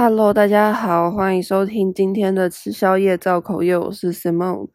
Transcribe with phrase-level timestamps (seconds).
[0.00, 4.68] Hello，大家好，欢迎收听今天的吃宵夜造口业，我是 Simone。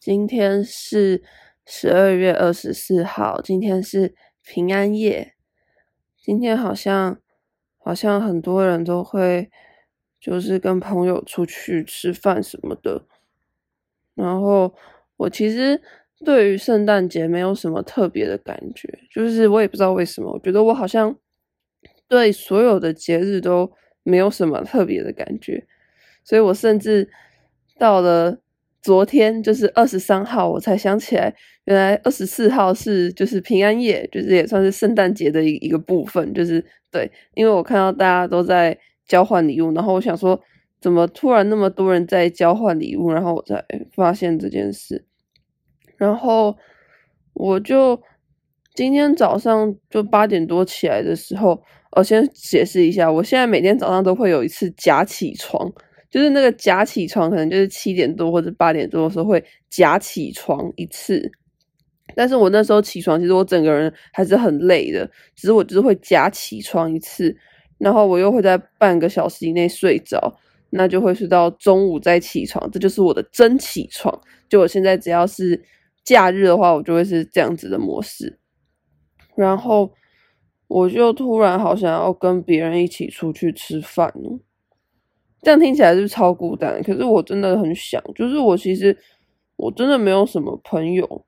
[0.00, 1.22] 今天是
[1.64, 5.34] 十二月二十四号，今天是平安夜。
[6.20, 7.20] 今天好像
[7.78, 9.48] 好像很多人都会
[10.20, 13.04] 就是跟朋友出去吃饭什么的。
[14.16, 14.74] 然后
[15.18, 15.80] 我其实
[16.24, 21.16] 对于圣诞节没有什么特别的感觉，就是我也不知道为什么，我觉得我好像
[22.08, 23.70] 对所有的节日都。
[24.08, 25.66] 没有什么特别的感觉，
[26.24, 27.06] 所以我甚至
[27.78, 28.38] 到了
[28.80, 40.40] 昨天，就是二十三号，我才想起来，原来二十四号是就是平安夜，就是也算是圣诞节的一一个部分，就是对，因为我看到大家都在交换礼物，然后我想说，
[40.80, 45.04] 怎么突然那么多人在交换礼物，然后我才发现这件事，
[45.98, 46.56] 然后
[47.34, 48.00] 我就
[48.74, 51.62] 今天早上就八点多起来的时候。
[51.92, 55.72] 我先解释一下，我现在每天早上都会有一次假起床，
[56.10, 61.30] 就是那个假起床，可能就是七点多或者八点多的时候会假起床一次。
[62.14, 67.34] 但是我那时候起床，其实我整个人还是很累的，只是我就是会假起床一次，
[67.78, 70.38] 然后我又会在半个小时以内睡着，
[70.70, 74.20] 那就会睡到中午再起床，这就是我的真起床。
[74.48, 75.60] 就我现在只要是
[76.04, 78.38] 假日的话，我就会是这样子的模式，
[79.34, 79.90] 然后。
[80.68, 84.38] 我就突然好想要跟别人一起出去吃饭哦，
[85.40, 86.82] 这样听起来是是超孤单？
[86.82, 88.96] 可是我真的很想，就是我其实
[89.56, 91.24] 我真的没有什么朋友，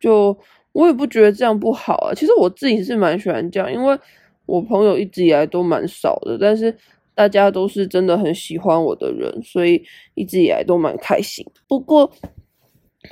[0.00, 0.36] 就
[0.72, 2.14] 我也不觉得这样不好啊。
[2.14, 3.98] 其实我自己是蛮喜欢这样，因为
[4.46, 6.74] 我朋友一直以来都蛮少的，但是
[7.14, 11.44] 大家都是真的很喜欢我的人，所以一直以来都蛮开心。
[11.68, 12.10] 不过，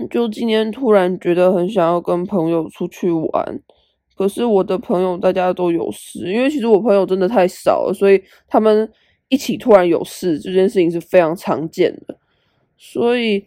[0.09, 3.61] 就今天突然觉得很想要跟朋友出去玩。
[4.21, 8.87] 可是我的朋友大家都有事，因为其实我朋友真的太少了，所以他们
[9.29, 12.15] 一起突然有事，这件事情是非常常见的，
[12.77, 13.43] 所以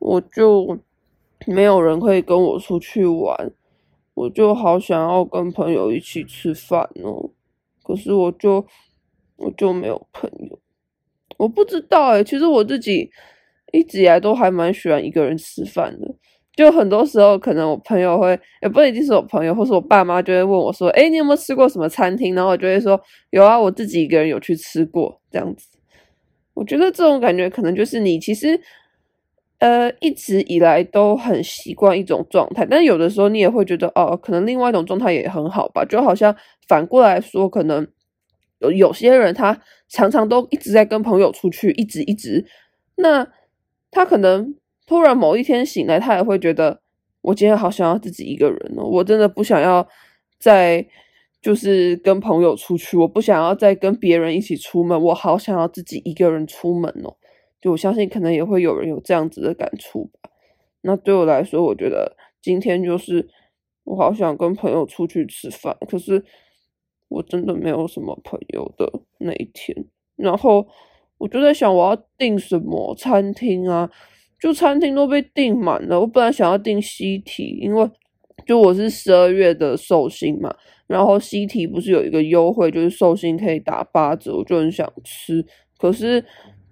[0.00, 0.76] 我就
[1.46, 3.52] 没有人可以跟我出去玩，
[4.14, 7.30] 我就好想要跟朋友一起吃饭哦，
[7.84, 8.66] 可是我就
[9.36, 10.58] 我就没有朋友，
[11.36, 13.08] 我不知道诶，其实我自己
[13.72, 16.15] 一直以来都还蛮喜欢一个人吃饭的。
[16.56, 18.30] 就很多时候，可能我朋友会，
[18.62, 22.98] 也不一定是我朋友，或是我爸妈就会问我说：“诶，你有没有吃过什么餐厅？”然后我就会说
[23.30, 25.68] ：“有啊，我自己一个人有去吃过。”这样子，
[26.54, 28.58] 我觉得这种感觉可能就是你其实，
[29.58, 35.84] 呃，一直以来都很习惯一种状态，但有的时候你也会觉得，哦，可能另外一种状态也很好吧。
[35.84, 36.34] 就好像
[36.66, 37.86] 反过来说，可能
[38.60, 42.46] 有有些人他常常都一直在跟朋友出去，一直一直，
[42.96, 43.28] 那
[43.90, 44.54] 他可能。
[44.86, 46.80] 突然某一天醒来，他也会觉得
[47.20, 49.86] 我今天好想要自己一个人哦，我真的不想要
[50.38, 50.86] 再
[51.42, 57.16] 就是跟朋友出去，我不想要再跟别人一起出门，我好想要自己一个人出门哦。
[57.60, 60.30] 就我相信，可能也会有人有这样子的感触吧。
[60.82, 63.28] 那对我来说，我觉得今天就是
[63.82, 66.24] 我好想跟朋友出去吃饭，可是
[67.08, 69.84] 我真的没有什么朋友的那一天。
[70.14, 70.66] 然后
[71.18, 73.90] 我就在想，我要订什么餐厅啊？
[74.38, 77.90] 就餐厅都被订满了，我本来想要订西提，因为
[78.46, 80.54] 就我是十二月的寿星嘛，
[80.86, 85.44] 然后西提不是有一个优惠，就是寿星可以打八折，我就很想吃，
[85.78, 86.22] 可是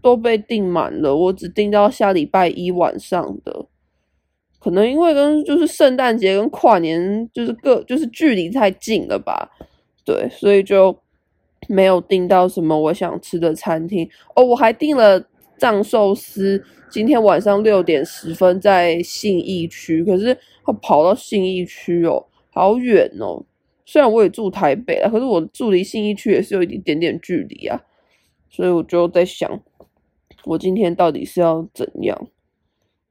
[0.02, 3.66] 都被订满了，我只订到下礼拜一晚上的，
[4.60, 9.50] 可能因为跟就是圣诞节跟跨年就是个就是距离太近了吧，
[10.04, 10.94] 对，所以就
[11.66, 15.24] 没有订到什么我想吃的餐厅哦，我还订了。
[15.58, 23.44] 藏寿司今天晚上六点十分在信义区，可是他跑到信义区哦，好远哦。
[23.86, 27.80] 虽然我也住台北啊，可是我住离信义区也是有一点点距离啊。
[28.48, 29.60] 所以我就在想，
[30.44, 32.28] 我今天到底是要怎样？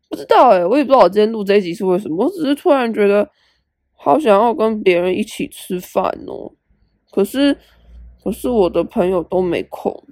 [0.10, 2.26] 不知道诶，我也不知道我今天录这一集是为什么。
[2.26, 3.30] 我只是突然觉得
[3.94, 6.52] 好想要跟别人一起吃饭哦，
[7.12, 7.58] 可是
[8.24, 10.04] 可是我的朋友都没空。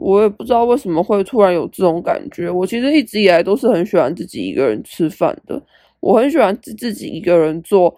[0.00, 2.50] 我也不知道为什么会突然有这种感觉。
[2.50, 5.62] 我其实一直以来都是很喜欢自己一个人吃饭的，
[6.00, 7.94] 我很喜欢自自己一个人做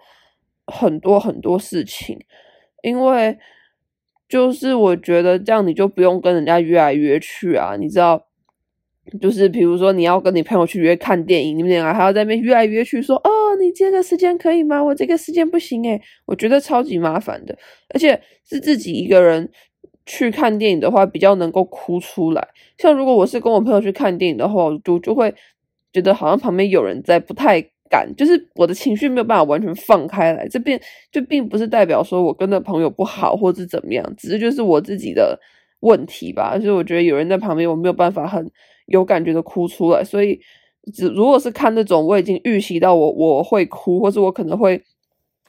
[0.67, 2.19] 很多很多事情，
[2.83, 3.37] 因为
[4.27, 8.27] 就是我觉得这样你就不用跟人家约来约去啊，你知道，
[9.21, 14.83] 就是比如说你要跟你朋友去约看电影，你们俩还要在那边约来约去说，说哦，你这个时间可以吗？
[14.83, 17.57] 我这个时间不行诶，我觉得超级麻烦的，
[17.93, 19.49] 而且是自己一个人。
[20.05, 22.47] 去看电影的话，比较能够哭出来。
[22.77, 25.33] 像如果我是跟我朋友去看电影的话，我就就会
[25.91, 30.47] 觉得好像旁边有人在，不太敢，就是我的情绪没有办法完全放开来。
[30.47, 30.79] 这边
[31.11, 35.39] 就并不是代表说我跟那朋友不好，或者怎么样，只是就是我自己的
[35.81, 38.49] 问题吧，就是我觉得有人在旁边，我没有办法很
[38.87, 40.39] 有感觉的哭出来，所以
[40.91, 44.77] 只如果是看那种我已经预习到我我会哭，或是我可能会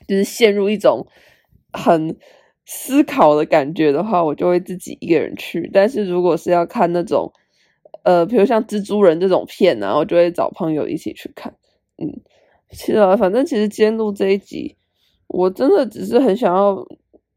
[0.07, 1.05] 就是陷入一种
[1.73, 2.15] 很
[2.65, 5.69] 思考的感觉的话，我就会自己一个人去。
[5.73, 7.33] 但是如果是要看那种
[8.05, 11.55] 呃，比如像蜘蛛人这种片啊，我就会找朋友一起去看。
[11.97, 12.21] 嗯，
[12.71, 14.77] 其实啊，反正其实今天录这一集，
[15.29, 16.87] 我真的只是很想要，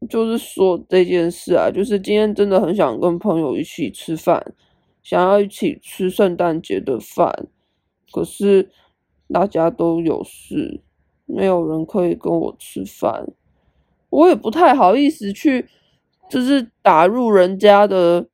[0.08, 4.54] 就是说这件事啊，就是今天真的很想跟朋友一起吃饭，
[5.02, 7.46] 想要一起吃圣诞节的饭，
[8.12, 8.68] 可是
[9.32, 10.80] 大家都有事，
[11.24, 13.26] 没有人可以跟我吃饭，
[14.10, 15.66] 我也不太好意思去，
[16.28, 18.26] 就是打入人家的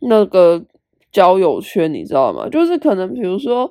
[0.00, 0.64] 那个。
[1.12, 2.48] 交友圈，你知道吗？
[2.48, 3.68] 就是可能，比如说，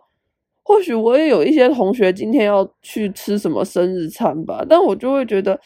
[0.62, 5.58] 或许我也有一些同学今天要去吃什么生日餐吧，但我就会觉得，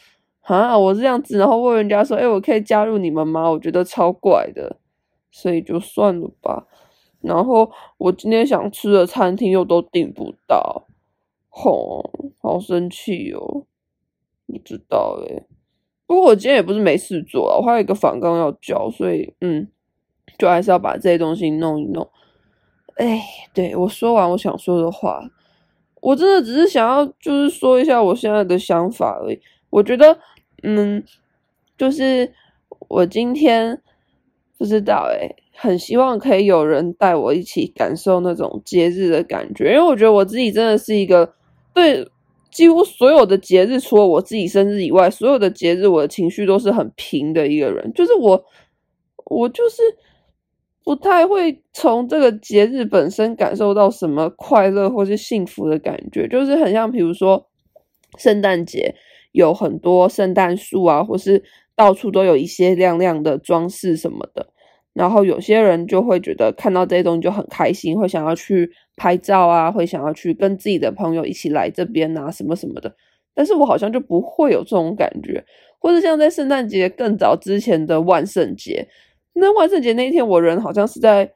[0.42, 3.50] 啊，我这样子，然后问人家说，哎，我可以加入你们吗？
[3.50, 4.76] 我觉得超怪的，
[5.32, 6.68] 所以就算了吧。
[7.20, 7.68] 然后
[7.98, 10.86] 我今天想吃的餐厅又都订不到，
[11.48, 12.08] 吼，
[12.40, 13.64] 好生气哦！
[14.46, 15.46] 不知道诶，
[16.06, 19.68] 不过我今天也不是没事做，我还有一个访纲要交，所以嗯。
[20.36, 22.10] 就还是要把这些东西弄一弄。
[22.96, 25.20] 哎，对，我说完我想说的话，
[26.00, 29.38] 我真的只是想要就是说一下我现在的想法而已。
[29.70, 30.18] 我觉得，
[30.64, 31.04] 嗯，
[31.78, 32.32] 就是
[32.88, 33.80] 我今天
[34.58, 41.34] 不知道哎，很希望可以有人带我一起感受那种节日的感觉，因为我觉得我自己真的是一个
[41.72, 42.04] 对
[42.54, 48.42] 几乎所有的节日，除了我自己生日以外，所有的节日我的情绪都是很平的一个人，就是我，
[49.26, 49.82] 我就是。
[50.86, 57.48] 不太会从这个节日本身感受到什么快乐或是幸福的感觉，就是很像，比如说
[58.18, 58.94] 圣诞节
[59.32, 61.42] 有很多圣诞树啊，或是
[61.74, 64.46] 到处都有一些亮亮的装饰什么的，
[64.94, 72.94] 然后有些人就会觉得看到这些东西就很开心，会想要去拍照啊，会想要去跟自己的朋友一起来这边啊，什么什么的。
[73.34, 75.44] 但是我好像就不会有这种感觉，
[75.80, 78.86] 或者像在圣诞节更早之前的万圣节。
[79.32, 81.28] 那万圣节那一天，我人好像是在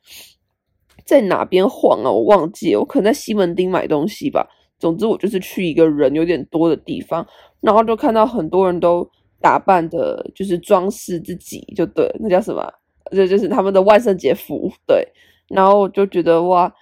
[1.04, 2.08] 在哪边晃啊？
[2.08, 4.48] 我忘记，我可能在西门町买东西吧。
[4.78, 7.26] 总之，我就是去一个人有点多的地方，
[7.60, 9.04] 然后就看到很多人都
[9.40, 12.62] 打扮的，就是装饰自己，就对，那叫什么？
[13.10, 15.06] 这就是他们的万圣节服，对。
[15.48, 16.72] 然后我就觉得哇，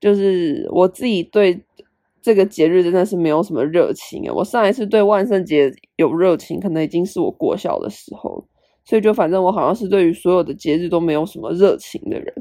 [0.00, 1.60] 就是我自己对
[2.22, 4.32] 这个节日真的是没有什么热情啊。
[4.34, 8.46] 我上一次对万圣节有热情，可能已经是我国小的时候。
[8.86, 12.34] 所以就反正我好像是对于所有的节日都没有什么热情的人。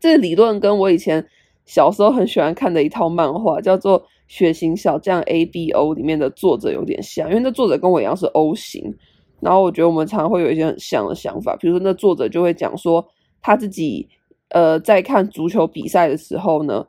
[0.00, 1.24] 这理论跟我以前
[1.64, 8.92] 小时候很喜欢看的一套漫画叫做《血型小将 A B O》里面的作者有点像，因为那作者跟我一样是 O 型。
[9.42, 13.04] 然后我觉得我们常常会有一些很像的想法，比如说那作者就会讲说
[13.40, 14.08] 他自己
[14.50, 16.86] 呃在看足球比赛的时候呢，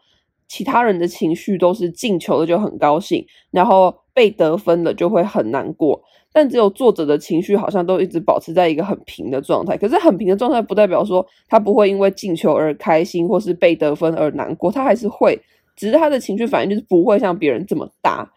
[0.47, 5.99] 其他人的情绪都是进球的就很高兴，然后被得分了就会很难过。
[6.31, 15.39] 但只有作者的情绪好像都一直保持在一个很平的状态，可是很平的状态不代表说他不会因为进球而开心，或是被得分而难过，他还是会，
[15.75, 18.31] 只是他的情绪反应就是不会像别人这么大。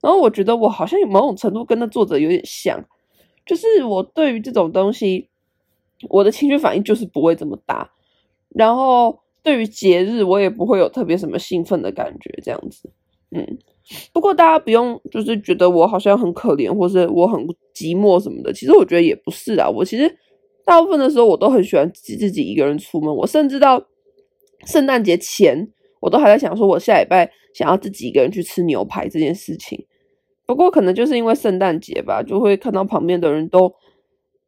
[0.00, 2.80] 然后我觉得我好像有某种程度跟那作者有点像，
[3.46, 5.28] 就是我对于这种东西，
[6.10, 7.90] 我的情绪反应就是不会这么大。
[8.50, 12.90] 然后对于节日，我也不会有特别什么兴奋的感觉，这样子，
[13.30, 13.56] 嗯。
[14.12, 17.40] 不过大家不用就是觉得我好像很可怜，或是我很
[17.72, 18.52] 寂寞什么的。
[18.52, 19.70] 其实我觉得也不是啊。
[19.70, 20.12] 我其实
[20.64, 23.14] 大部分的时候我都很喜欢自己自己一个人出门。
[23.14, 23.80] 我甚至到
[24.64, 25.68] 圣诞节前，
[26.00, 29.86] 我都还在想说，我下礼拜想要自己一个人去吃牛排这件事情。
[30.46, 33.74] 不过可能就是因为圣诞节吧，就会看到旁边的人都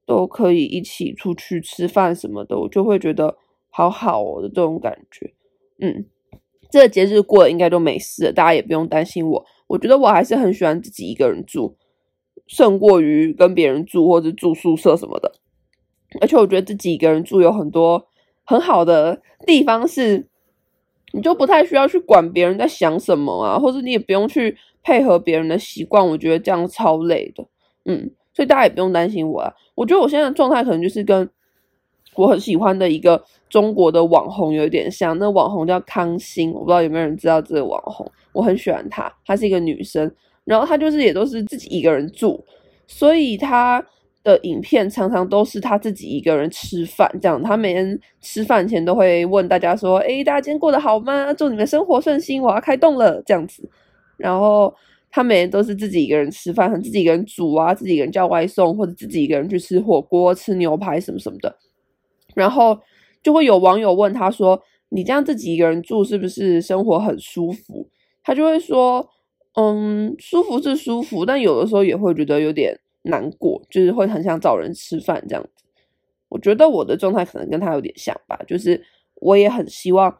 [0.06, 3.36] 都可以一起出去吃饭什么的，我就会觉得
[3.68, 5.34] 好好哦的这种感觉，
[5.80, 6.06] 嗯。
[6.70, 9.42] 这个节日过了应该都没事了，大家也不用担心我。
[9.68, 11.78] 我觉得我还是很喜欢自己一个人住，
[12.46, 15.32] 胜过于跟别人住或者住宿舍什么的。
[16.20, 18.06] 而且我觉得自己一个人住有很多
[18.44, 20.28] 很好的地方，是
[21.14, 24.54] 你就不太需要去管别人在想什么啊，或者你也不用去
[24.88, 26.08] 配合别人的习惯。
[26.08, 27.44] 我觉得这样超累的，
[27.84, 29.52] 嗯，所以大家也不用担心我啊。
[29.74, 31.28] 我觉得我现在的状态可能就是跟。
[32.14, 40.10] 我很喜欢的一个中国的网红有点像，那网红叫康欣，我不知道有没有人知道这个网红，我很喜欢她，她是一个女生，
[40.44, 42.44] 然后她就是也都是自己一个人住，
[42.88, 43.84] 所以她
[44.24, 51.32] 的影片常常都是她自己一个人吃饭，这样，她每天吃饭前都会问大家说，诶，大家今天过得好吗？
[51.32, 53.62] 祝你们生活顺心，我要开动了，这样子，
[54.18, 54.74] 然后
[55.10, 61.56] 他每天都是自己一个人吃饭，和自己一个人煮啊，自己一个人叫外送，或者自己一个人去吃火锅、吃牛排什么什么的。
[62.34, 62.78] 然后
[63.22, 64.60] 就会有网友问他说
[64.90, 67.88] ：“你这样自己一个人住是不是生活很舒服？”
[68.22, 69.08] 他就会说
[69.56, 75.64] ：“嗯，舒服是舒服，但有的时候也会觉得有点难过，就是会很想找人吃饭这样子。”
[76.28, 78.84] 我觉得我的状态可能跟他有点像吧，就是
[79.14, 80.14] 我也很希望，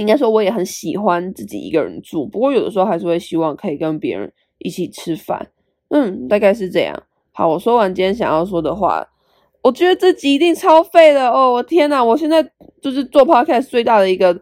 [0.00, 5.50] 应该说我也很喜欢自己一个人住，不过有的时候还是会希望可以跟别人一起吃饭。
[5.88, 7.02] 嗯，大概是这样。
[7.32, 9.06] 好，我说完今天想要说的话，
[9.62, 11.52] 我觉得这集一定超废的哦！
[11.52, 12.42] 我天呐，我现在
[12.80, 14.40] 就是做 podcast 最大的一个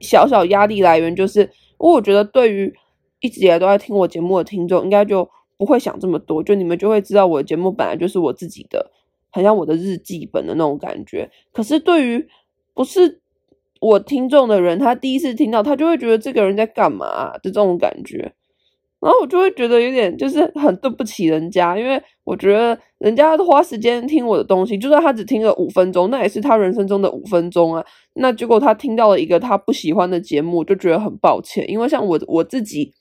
[0.00, 1.48] 小小压力来源，就是因
[1.78, 2.72] 为我觉得对于
[3.20, 8.90] 一直以来都在听我节目的听众，应该就不会想这么多，就你们就会知道我的节目本来就是我自己的。
[9.30, 12.24] 很像我的日记本的那种感觉，可是对于
[12.72, 13.20] 不是
[13.84, 18.16] 我听众的人，他第一次听到，他就会觉得这个人在干嘛就，这种感觉，
[18.98, 27.84] 然后我就会觉得有点就是很对不起人家，因为我觉得人家花时间听我的东西，就算他只听了五分钟，那也是他人生中的五分钟啊。
[28.14, 32.94] 那结果他听到了一个他不喜欢的节目，就觉得很抱歉，因为像我我自己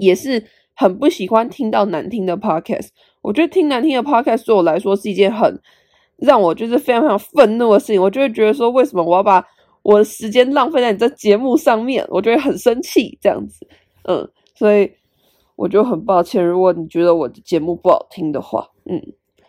[0.00, 0.42] 也是
[0.74, 2.88] 很不喜欢听到难听的 podcast。
[3.22, 5.60] 我觉得听难听的 podcast 对我来说是一件很
[6.16, 8.02] 让我就是非常非常愤怒的事情。
[8.02, 9.44] 我就会觉得说，为什么我要把
[9.88, 12.04] 我的时间浪费在你这节目上面？
[12.10, 13.66] 我就会很生气这样子。
[14.04, 14.92] 嗯，所以
[15.56, 19.02] 我就很抱歉，如果你觉得我的节目不好听的话，嗯。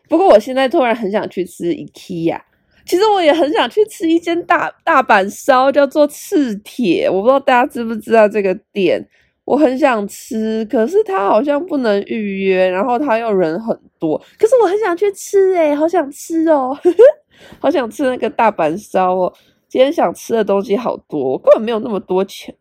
[0.08, 2.39] 不过我现在突然很想去吃 IKEA，
[2.86, 7.10] 其实我也很想去吃一间大大阪烧，叫做赤铁。
[7.10, 9.05] 我不知道大家知不知道这个店。
[9.43, 14.17] 我很想吃，可是他好像不能预约，然后他又人很多。
[14.38, 16.77] 可是我很想去吃，诶，好想吃哦，
[17.60, 19.34] 好想吃那个大阪烧哦。
[19.70, 22.54] 今天想吃的东西好多，我根本没有那么多钱。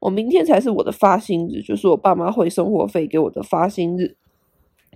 [0.00, 4.16] 我明天才是我的发薪日，就是我爸妈汇生活费给我的发薪日。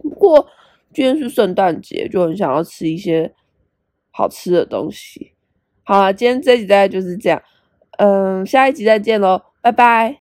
[0.02, 0.46] 不过
[0.92, 3.32] 今天是圣诞节，就很想要吃一些
[4.10, 5.32] 好吃的东西。
[5.84, 7.42] 好啦，今天这一集大概就是这样，
[7.98, 10.16] 嗯，下一集再见喽，拜拜。